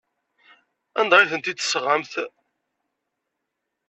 Anda 0.99 1.15
ay 1.17 1.27
ten-id-tesɣam? 1.31 2.01